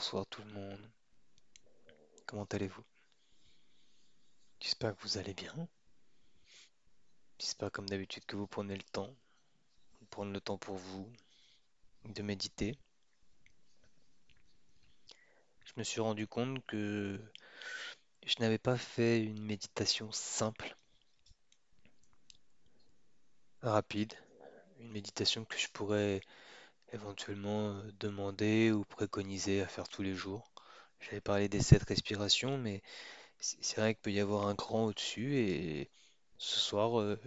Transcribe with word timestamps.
bonsoir 0.00 0.24
tout 0.30 0.40
le 0.40 0.52
monde. 0.54 0.90
Comment 2.24 2.44
allez-vous? 2.44 2.82
J'espère 4.58 4.96
que 4.96 5.02
vous 5.02 5.18
allez 5.18 5.34
bien. 5.34 5.68
J'espère 7.38 7.70
comme 7.70 7.86
d'habitude 7.86 8.24
que 8.24 8.34
vous 8.34 8.46
prenez 8.46 8.74
le 8.74 8.82
temps, 8.82 9.14
prendre 10.08 10.32
le 10.32 10.40
temps 10.40 10.56
pour 10.56 10.76
vous, 10.76 11.12
de 12.06 12.22
méditer. 12.22 12.78
Je 15.66 15.72
me 15.76 15.84
suis 15.84 16.00
rendu 16.00 16.26
compte 16.26 16.64
que 16.64 17.20
je 18.24 18.36
n'avais 18.38 18.56
pas 18.56 18.78
fait 18.78 19.22
une 19.22 19.42
méditation 19.42 20.10
simple, 20.12 20.78
rapide, 23.60 24.14
une 24.78 24.92
méditation 24.92 25.44
que 25.44 25.58
je 25.58 25.68
pourrais 25.68 26.22
éventuellement 26.92 27.70
euh, 27.70 27.92
demander 28.00 28.72
ou 28.72 28.84
préconiser 28.84 29.62
à 29.62 29.66
faire 29.68 29.88
tous 29.88 30.02
les 30.02 30.14
jours. 30.14 30.50
J'avais 31.00 31.20
parlé 31.20 31.48
des 31.48 31.62
sept 31.62 31.82
respirations, 31.84 32.58
mais 32.58 32.82
c'est 33.40 33.76
vrai 33.76 33.94
qu'il 33.94 34.02
peut 34.02 34.12
y 34.12 34.20
avoir 34.20 34.46
un 34.48 34.54
cran 34.56 34.86
au-dessus 34.86 35.36
et 35.36 35.90
ce 36.40 36.58
soir, 36.58 37.00
euh, 37.00 37.20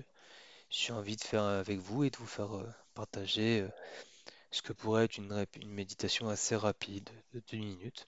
j'ai 0.69 0.91
envie 0.91 1.15
de 1.15 1.23
faire 1.23 1.43
avec 1.43 1.79
vous 1.79 2.03
et 2.03 2.09
de 2.09 2.17
vous 2.17 2.25
faire 2.25 2.55
euh, 2.57 2.67
partager 2.95 3.61
euh, 3.61 3.69
ce 4.51 4.63
que 4.63 4.73
pourrait 4.73 5.05
être 5.05 5.17
une, 5.17 5.45
méditation 5.67 6.29
assez 6.29 6.55
rapide 6.55 7.09
de 7.33 7.41
deux 7.51 7.57
minutes, 7.57 8.07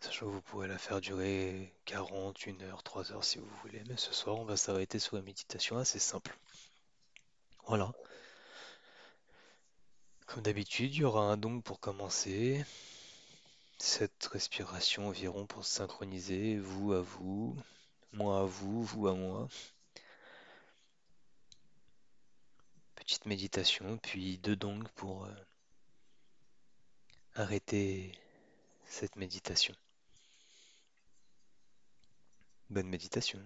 sachant 0.00 0.26
que 0.26 0.32
vous 0.32 0.42
pourrez 0.42 0.66
la 0.66 0.78
faire 0.78 1.00
durer 1.00 1.72
40, 1.84 2.46
une 2.46 2.62
heure, 2.62 2.82
3 2.82 3.12
heures 3.12 3.24
si 3.24 3.38
vous 3.38 3.48
voulez, 3.62 3.82
mais 3.88 3.96
ce 3.96 4.12
soir, 4.12 4.36
on 4.36 4.44
va 4.44 4.56
s'arrêter 4.56 4.98
sur 4.98 5.16
une 5.16 5.24
méditation 5.24 5.78
assez 5.78 6.00
simple. 6.00 6.36
Voilà. 7.66 7.92
Comme 10.26 10.42
d'habitude, 10.42 10.94
il 10.94 11.00
y 11.00 11.04
aura 11.04 11.24
un 11.24 11.36
donc 11.36 11.62
pour 11.64 11.78
commencer, 11.80 12.64
sept 13.78 14.26
respirations 14.32 15.08
environ 15.08 15.46
pour 15.46 15.64
se 15.64 15.74
synchroniser, 15.74 16.58
vous 16.58 16.92
à 16.92 17.02
vous, 17.02 17.56
moi 18.12 18.40
à 18.40 18.44
vous, 18.44 18.82
vous 18.82 19.08
à 19.08 19.14
moi. 19.14 19.48
Petite 22.94 23.26
méditation, 23.26 23.98
puis 23.98 24.38
deux 24.38 24.56
dongs 24.56 24.88
pour 24.94 25.24
euh, 25.24 25.34
arrêter 27.34 28.12
cette 28.86 29.16
méditation. 29.16 29.74
Bonne 32.70 32.88
méditation. 32.88 33.40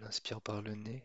On 0.00 0.06
inspire 0.06 0.40
par 0.40 0.62
le 0.62 0.74
nez. 0.74 1.02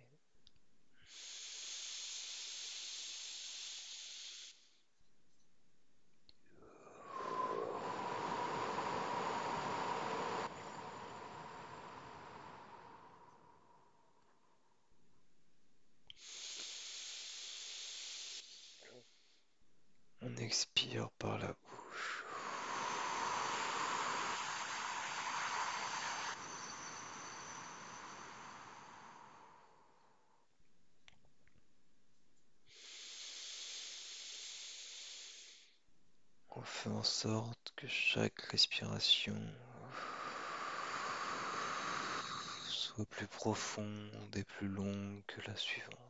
On 20.22 20.36
expire 20.38 21.10
par 21.18 21.38
la 21.38 21.48
bouche. 21.48 21.89
On 36.60 36.62
fait 36.62 36.90
en 36.90 37.04
sorte 37.04 37.72
que 37.78 37.88
chaque 37.88 38.42
respiration 38.52 39.38
soit 42.66 43.06
plus 43.06 43.28
profonde 43.28 44.36
et 44.36 44.44
plus 44.44 44.68
longue 44.68 45.24
que 45.26 45.40
la 45.48 45.56
suivante. 45.56 46.09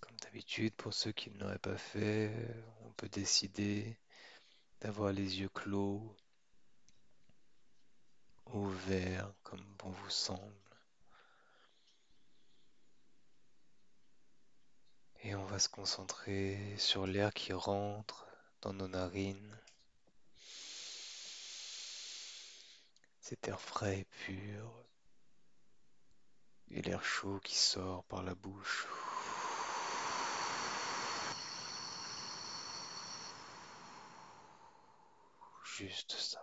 Comme 0.00 0.16
d'habitude, 0.22 0.74
pour 0.74 0.92
ceux 0.94 1.12
qui 1.12 1.30
ne 1.30 1.38
l'auraient 1.38 1.58
pas 1.58 1.76
fait, 1.76 2.32
on 2.84 2.90
peut 2.92 3.08
décider 3.08 3.96
d'avoir 4.80 5.12
les 5.12 5.40
yeux 5.40 5.48
clos, 5.48 6.16
ouverts, 8.46 9.32
comme 9.42 9.64
bon 9.78 9.90
vous 9.90 10.10
semble. 10.10 10.52
Et 15.22 15.34
on 15.34 15.44
va 15.46 15.58
se 15.58 15.68
concentrer 15.68 16.76
sur 16.78 17.06
l'air 17.06 17.34
qui 17.34 17.52
rentre 17.52 18.26
dans 18.62 18.72
nos 18.72 18.88
narines, 18.88 19.58
cet 23.20 23.48
air 23.48 23.60
frais 23.60 24.00
et 24.00 24.04
pur, 24.04 24.85
et 26.70 26.82
l'air 26.82 27.02
chaud 27.04 27.40
qui 27.42 27.56
sort 27.56 28.04
par 28.04 28.22
la 28.22 28.34
bouche. 28.34 28.86
Juste 35.64 36.12
ça. 36.12 36.40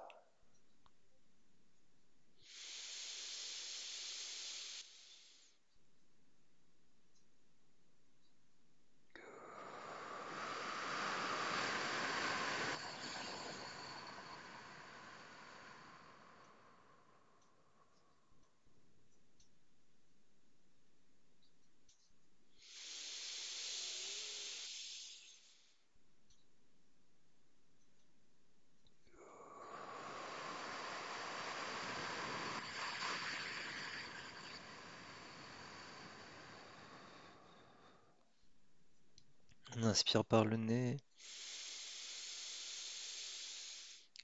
On 39.65 39.71
inspire 39.85 40.25
par 40.25 40.45
le 40.45 40.57
nez 40.57 40.97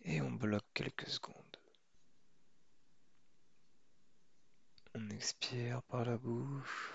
et 0.04 0.22
on 0.22 0.32
bloque 0.32 0.66
quelques 0.74 1.08
secondes. 1.08 1.36
On 4.96 5.10
expire 5.12 5.84
par 5.84 6.04
la 6.04 6.18
bouche. 6.18 6.92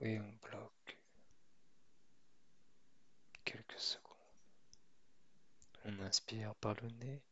Et 0.00 0.18
on 0.18 0.32
bloque 0.48 0.98
quelques 3.44 3.78
secondes. 3.78 4.02
On 5.84 5.98
inspire 6.00 6.54
par 6.56 6.74
le 6.82 6.88
nez. 6.88 7.22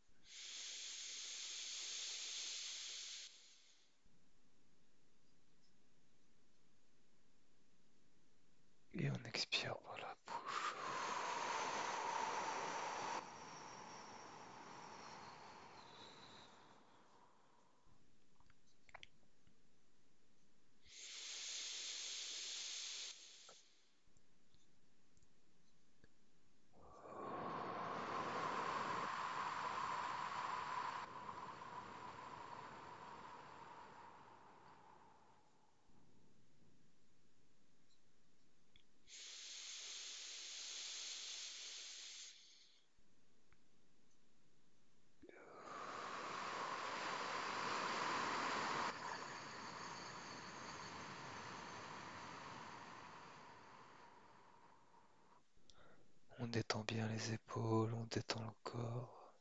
Et 8.95 9.10
on 9.21 9.29
expire 9.29 9.77
par 9.85 9.97
la 9.99 10.15
bouche. 10.27 10.77
On 56.43 56.47
détend 56.47 56.83
bien 56.85 57.07
les 57.09 57.35
épaules, 57.35 57.93
on 57.93 58.05
détend 58.05 58.41
le 58.41 58.53
corps. 58.65 59.35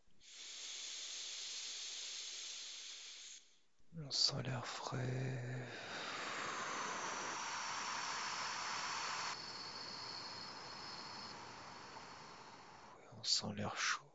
On 3.98 4.12
sent 4.12 4.44
l'air 4.44 4.66
frais. 4.68 5.70
On 13.18 13.24
sent 13.24 13.54
l'air 13.56 13.78
chaud. 13.78 14.09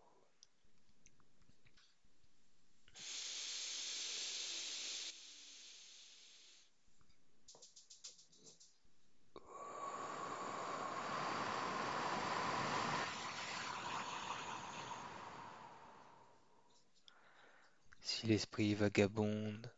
L'esprit 18.25 18.75
vagabonde, 18.75 19.71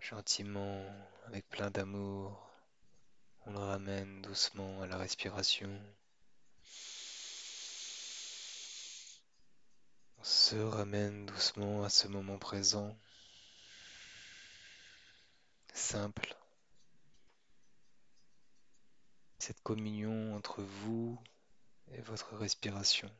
gentiment, 0.00 0.84
avec 1.24 1.48
plein 1.48 1.70
d'amour, 1.70 2.46
on 3.46 3.52
le 3.52 3.58
ramène 3.58 4.20
doucement 4.20 4.82
à 4.82 4.86
la 4.86 4.98
respiration. 4.98 5.70
On 10.18 10.24
se 10.24 10.56
ramène 10.56 11.24
doucement 11.24 11.82
à 11.84 11.88
ce 11.88 12.06
moment 12.06 12.36
présent, 12.36 12.94
simple. 15.72 16.36
Cette 19.38 19.62
communion 19.62 20.36
entre 20.36 20.60
vous 20.60 21.18
et 21.92 22.02
votre 22.02 22.36
respiration. 22.36 23.10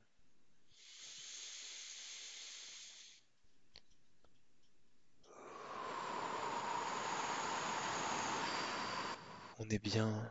On 9.61 9.69
est 9.71 9.81
bien 9.81 10.31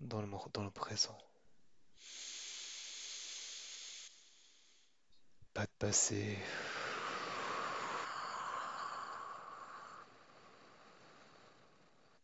dans 0.00 0.22
le, 0.22 0.28
dans 0.54 0.64
le 0.64 0.70
présent. 0.70 1.18
Pas 5.52 5.66
de 5.66 5.72
passé. 5.78 6.38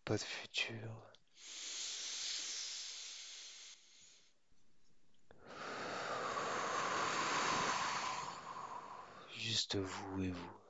Pas 0.06 0.16
de 0.16 0.22
futur. 0.22 1.12
Juste 9.36 9.76
vous 9.76 10.22
et 10.22 10.30
vous. 10.30 10.61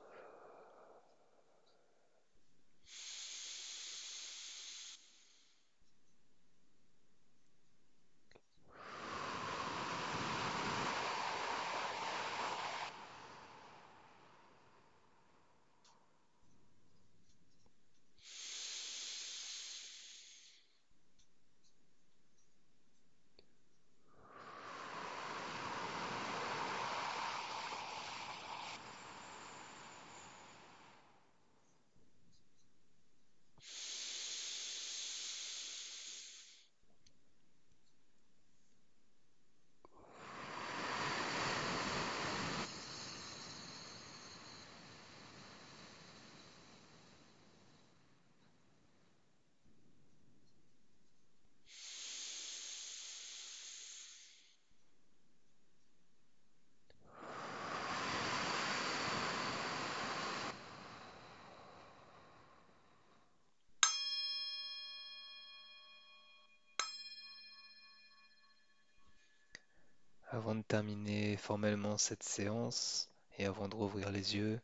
Avant 70.33 70.55
de 70.55 70.63
terminer 70.63 71.37
formellement 71.37 71.99
cette 71.99 72.23
séance 72.23 73.07
et 73.37 73.45
avant 73.45 73.67
de 73.67 73.75
rouvrir 73.75 74.09
les 74.09 74.35
yeux, 74.35 74.59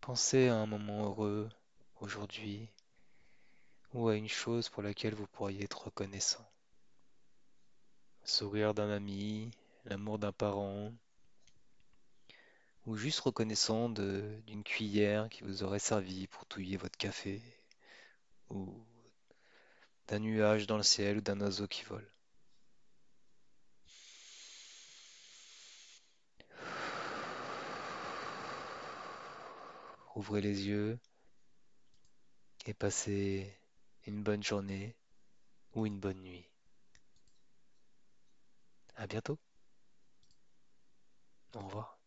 pensez 0.00 0.46
à 0.46 0.54
un 0.54 0.66
moment 0.66 1.06
heureux 1.06 1.50
aujourd'hui 2.00 2.68
ou 3.92 4.06
à 4.06 4.14
une 4.14 4.28
chose 4.28 4.68
pour 4.68 4.84
laquelle 4.84 5.16
vous 5.16 5.26
pourriez 5.26 5.64
être 5.64 5.86
reconnaissant. 5.86 6.48
Le 8.22 8.28
sourire 8.28 8.72
d'un 8.72 8.88
ami, 8.88 9.50
l'amour 9.84 10.20
d'un 10.20 10.30
parent, 10.30 10.92
ou 12.86 12.96
juste 12.96 13.18
reconnaissant 13.18 13.88
d'une 13.88 14.62
cuillère 14.62 15.28
qui 15.28 15.42
vous 15.42 15.64
aurait 15.64 15.80
servi 15.80 16.28
pour 16.28 16.46
touiller 16.46 16.76
votre 16.76 16.96
café, 16.96 17.42
ou 18.48 18.80
d'un 20.06 20.20
nuage 20.20 20.68
dans 20.68 20.76
le 20.76 20.84
ciel 20.84 21.16
ou 21.16 21.20
d'un 21.20 21.40
oiseau 21.40 21.66
qui 21.66 21.82
vole. 21.82 22.13
Ouvrez 30.14 30.40
les 30.40 30.66
yeux 30.68 30.98
et 32.66 32.74
passez 32.74 33.54
une 34.06 34.22
bonne 34.22 34.42
journée 34.42 34.96
ou 35.74 35.86
une 35.86 35.98
bonne 36.00 36.22
nuit. 36.22 36.48
À 38.96 39.06
bientôt. 39.06 39.38
Au 41.54 41.60
revoir. 41.60 41.98